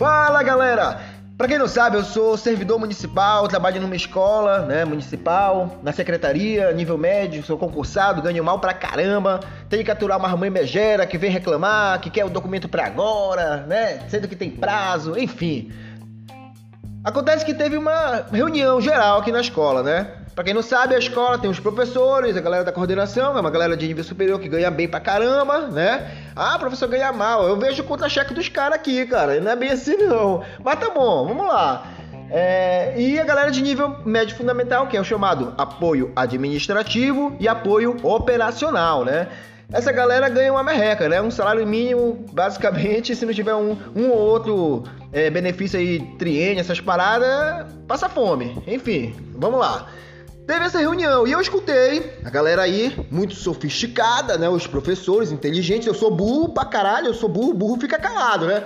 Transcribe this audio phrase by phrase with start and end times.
[0.00, 0.98] Fala galera!
[1.36, 6.72] Pra quem não sabe, eu sou servidor municipal, trabalho numa escola né, municipal, na secretaria,
[6.72, 11.18] nível médio, sou concursado, ganho mal pra caramba, tenho que aturar uma mãe megera que
[11.18, 14.00] vem reclamar, que quer o documento pra agora, né?
[14.08, 15.70] Sendo que tem prazo, enfim.
[17.04, 20.19] Acontece que teve uma reunião geral aqui na escola, né?
[20.34, 23.50] Pra quem não sabe, a escola tem os professores, a galera da coordenação, é uma
[23.50, 26.10] galera de nível superior que ganha bem pra caramba, né?
[26.36, 27.46] Ah, professor ganha mal.
[27.46, 29.40] Eu vejo o contra-cheque dos caras aqui, cara.
[29.40, 30.42] Não é bem assim, não.
[30.64, 31.86] Mas tá bom, vamos lá.
[32.30, 37.48] É, e a galera de nível médio fundamental, que é o chamado apoio administrativo e
[37.48, 39.26] apoio operacional, né?
[39.72, 41.20] Essa galera ganha uma merreca, né?
[41.20, 46.60] Um salário mínimo, basicamente, se não tiver um, um ou outro é, benefício aí, triênio,
[46.60, 48.62] essas paradas, passa fome.
[48.66, 49.88] Enfim, vamos lá.
[50.50, 54.48] Teve essa reunião e eu escutei a galera aí, muito sofisticada, né?
[54.48, 55.86] Os professores inteligentes.
[55.86, 58.64] Eu sou burro pra caralho, eu sou burro, burro fica calado, né?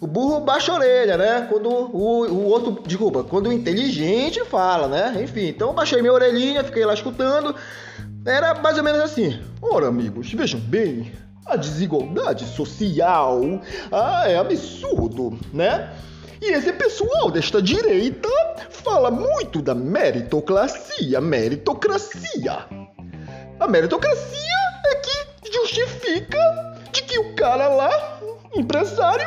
[0.00, 1.46] O burro baixa a orelha, né?
[1.46, 5.22] Quando o, o outro, desculpa, quando o inteligente fala, né?
[5.22, 7.54] Enfim, então eu baixei minha orelhinha, fiquei lá escutando.
[8.24, 11.12] Era mais ou menos assim: Ora, amigos, vejam bem,
[11.44, 13.42] a desigualdade social
[13.92, 15.90] ah, é absurdo, né?
[16.40, 18.28] E esse pessoal desta direita
[18.70, 22.66] fala muito da meritocracia, meritocracia.
[23.58, 26.38] A meritocracia é que justifica
[26.92, 28.20] de que o cara lá,
[28.54, 29.26] empresário,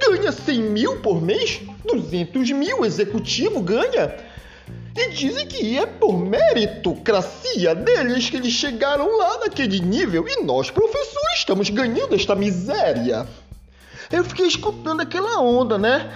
[0.00, 4.14] ganha 100 mil por mês, 200 mil executivo ganha.
[4.96, 10.70] E dizem que é por meritocracia deles que eles chegaram lá naquele nível e nós,
[10.70, 13.26] professores, estamos ganhando esta miséria.
[14.10, 16.10] Eu fiquei escutando aquela onda, né?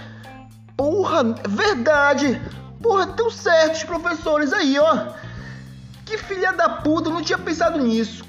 [0.81, 2.41] Porra, verdade!
[2.81, 5.13] Porra, tão certos professores aí, ó.
[6.03, 8.25] Que filha da puta, não tinha pensado nisso.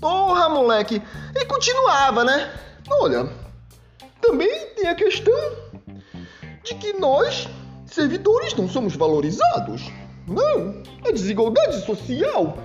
[0.00, 1.02] Porra, moleque.
[1.36, 2.54] E continuava, né?
[2.88, 3.28] Olha,
[4.18, 5.34] também tem a questão
[6.64, 7.46] de que nós,
[7.84, 9.82] servidores, não somos valorizados.
[10.26, 12.56] Não, a desigualdade social.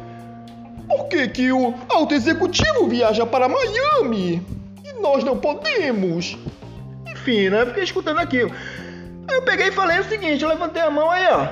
[0.88, 4.42] Por que, que o alto executivo viaja para Miami
[4.82, 6.38] e nós não podemos?
[7.06, 7.66] Enfim, né?
[7.66, 8.56] Fiquei escutando aquilo.
[9.28, 11.48] Aí eu peguei e falei o seguinte, eu levantei a mão aí, ó.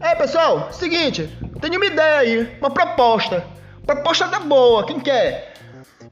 [0.00, 1.28] É, pessoal, seguinte,
[1.60, 3.44] tenho uma ideia aí, uma proposta.
[3.84, 5.54] Proposta da boa, quem quer?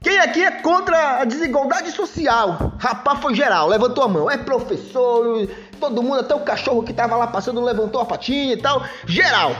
[0.01, 2.73] Quem aqui é contra a desigualdade social?
[2.77, 4.29] Rapaz, foi geral, levantou a mão.
[4.29, 5.47] É professor,
[5.79, 8.83] todo mundo, até o cachorro que tava lá passando levantou a patinha e tal.
[9.05, 9.51] Geral.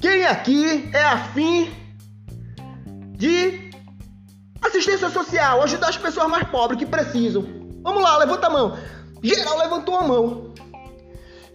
[0.00, 1.72] Quem aqui é afim
[3.16, 3.70] de
[4.60, 7.44] assistência social, ajudar as pessoas mais pobres que precisam?
[7.82, 8.76] Vamos lá, levanta a mão.
[9.22, 10.52] Geral levantou a mão.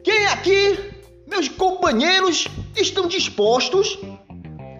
[0.03, 0.93] Quem aqui,
[1.27, 3.97] meus companheiros, estão dispostos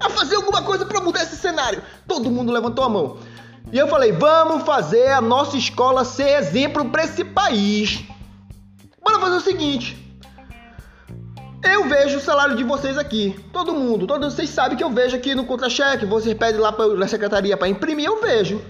[0.01, 1.81] a fazer alguma coisa para mudar esse cenário?
[2.07, 3.17] Todo mundo levantou a mão.
[3.71, 8.03] E eu falei: vamos fazer a nossa escola ser exemplo para esse país.
[9.01, 10.03] Bora fazer o seguinte.
[11.63, 13.39] Eu vejo o salário de vocês aqui.
[13.53, 16.05] Todo mundo, todos vocês sabem que eu vejo aqui no contra-cheque.
[16.05, 18.61] Vocês pedem lá pra, na secretaria para imprimir, eu vejo.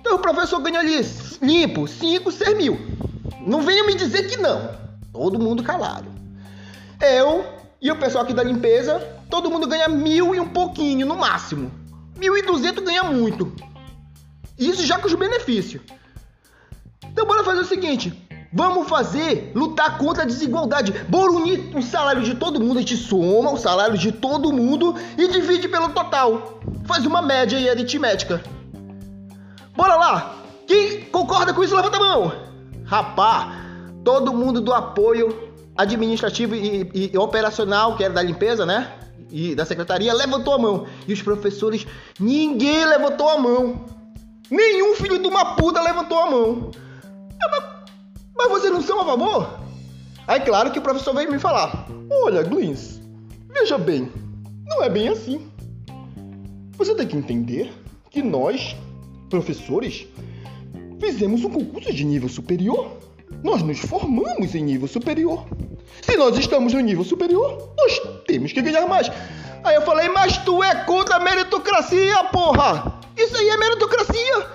[0.00, 1.00] Então o professor ganha ali
[1.42, 2.78] limpo 5, 6 mil.
[3.46, 4.70] Não venha me dizer que não.
[5.12, 6.08] Todo mundo calado.
[7.00, 7.44] Eu
[7.80, 11.70] e o pessoal aqui da limpeza, todo mundo ganha mil e um pouquinho no máximo.
[12.16, 13.52] Mil e duzentos ganha muito.
[14.58, 15.82] Isso já com os benefícios.
[17.04, 18.12] Então bora fazer o seguinte.
[18.52, 20.92] Vamos fazer, lutar contra a desigualdade.
[21.08, 24.94] Bora unir o salário de todo mundo, a gente soma o salário de todo mundo
[25.18, 26.60] e divide pelo total.
[26.84, 28.40] Faz uma média aí aritmética.
[29.76, 30.36] Bora lá!
[30.66, 32.53] Quem concorda com isso, levanta a mão!
[32.84, 33.56] Rapá,
[34.04, 38.92] todo mundo do apoio administrativo e, e, e, operacional, que era da limpeza, né?
[39.30, 40.86] E da secretaria, levantou a mão.
[41.08, 41.86] E os professores,
[42.20, 43.84] ninguém levantou a mão.
[44.50, 46.70] Nenhum filho de uma puta levantou a mão.
[47.42, 47.64] É, mas,
[48.36, 49.58] mas vocês não são a favor?
[50.26, 53.00] Aí, claro que o professor veio me falar: Olha, Glins,
[53.48, 54.12] veja bem,
[54.66, 55.50] não é bem assim.
[56.76, 57.72] Você tem que entender
[58.10, 58.76] que nós,
[59.30, 60.06] professores,
[61.00, 62.96] Fizemos um concurso de nível superior.
[63.42, 65.46] Nós nos formamos em nível superior.
[66.02, 69.10] Se nós estamos no nível superior, nós temos que ganhar mais.
[69.62, 73.00] Aí eu falei, mas tu é contra a meritocracia, porra!
[73.16, 74.46] Isso aí é meritocracia!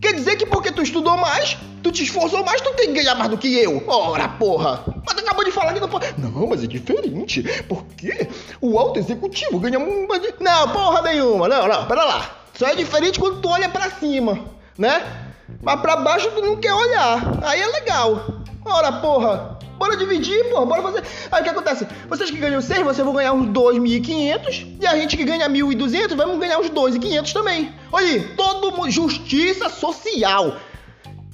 [0.00, 3.14] Quer dizer que porque tu estudou mais, tu te esforçou mais, tu tem que ganhar
[3.14, 3.82] mais do que eu.
[3.86, 4.84] Ora, porra!
[5.06, 6.12] Mas tu acabou de falar que não pode.
[6.18, 7.42] Não, mas é diferente.
[7.68, 8.28] Porque
[8.60, 9.78] o alto executivo ganha.
[9.78, 11.48] Não, porra nenhuma.
[11.48, 12.30] Não, não, pera lá.
[12.54, 14.44] Só é diferente quando tu olha para cima,
[14.76, 15.21] né?
[15.62, 17.38] Mas pra baixo tu não quer olhar.
[17.42, 18.26] Aí é legal.
[18.64, 19.58] Ora, porra.
[19.78, 20.66] Bora dividir, porra.
[20.66, 21.04] Bora fazer.
[21.30, 21.86] Aí o que acontece?
[22.08, 24.78] Vocês que ganham 6, vocês vão ganhar uns 2.500.
[24.80, 27.72] E a gente que ganha 1.200, vamos ganhar uns 2.500 também.
[27.92, 28.20] Olha aí.
[28.36, 28.90] Todo mundo.
[28.90, 30.56] Justiça social.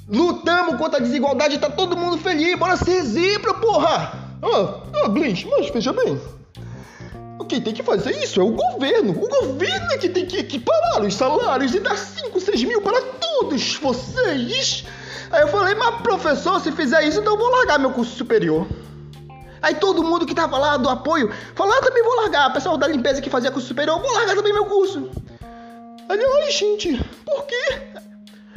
[0.06, 2.58] Lutamos contra a desigualdade, tá todo mundo feliz.
[2.58, 4.12] Bora ser exemplo, porra!
[4.42, 6.18] Ah, ah, Blins, mas veja bem.
[7.48, 9.12] Quem tem que fazer isso é o governo.
[9.12, 13.00] O governo é que tem que equiparar os salários e dar 5, 6 mil para
[13.00, 14.84] todos vocês.
[15.30, 18.66] Aí eu falei, mas professor, se fizer isso, então eu vou largar meu curso superior.
[19.62, 22.50] Aí todo mundo que tava lá do apoio falou, ah, também vou largar.
[22.50, 25.10] O pessoal da limpeza que fazia curso superior, eu vou largar também meu curso.
[26.08, 27.82] Aí, ai, gente, por quê?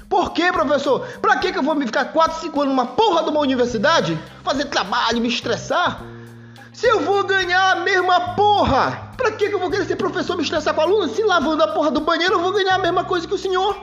[0.10, 1.08] Por quê, professor?
[1.22, 4.20] Pra que eu vou me ficar 4, 5 anos numa porra de uma universidade?
[4.44, 6.04] Fazer trabalho, me estressar?
[6.74, 10.44] Se eu vou ganhar a mesma porra, pra que eu vou querer ser professor me
[10.44, 11.10] estressar com aluno?
[11.10, 13.76] Se lavando a porra do banheiro, eu vou ganhar a mesma coisa que o senhor.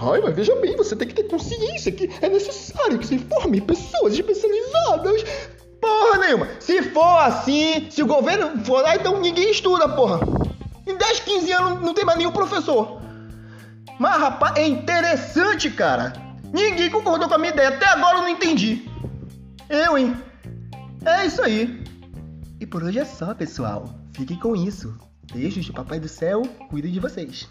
[0.00, 3.60] Ai, mas veja bem, você tem que ter consciência que é necessário que se forme
[3.60, 5.24] pessoas especializadas.
[5.80, 6.48] Porra nenhuma.
[6.60, 10.20] Se for assim, se o governo for lá, então ninguém estuda, porra.
[10.86, 13.00] Em 10, 15 anos não tem mais nenhum professor.
[13.98, 16.12] Mas, rapaz, é interessante, cara.
[16.52, 17.68] Ninguém concordou com a minha ideia.
[17.70, 18.88] Até agora eu não entendi.
[19.68, 20.16] Eu, hein?
[21.04, 21.79] É isso aí.
[22.60, 23.88] E por hoje é só, pessoal.
[24.12, 24.94] Fiquem com isso.
[25.32, 26.42] Beijos do Papai do Céu.
[26.68, 27.48] Cuide de vocês.